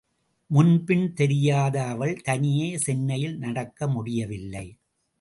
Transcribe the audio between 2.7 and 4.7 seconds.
சென்னையில் நடக்க முடியவில்லை.